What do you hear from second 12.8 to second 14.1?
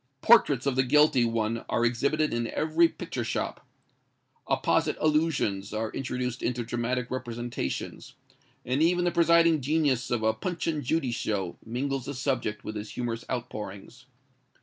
humorous outpourings.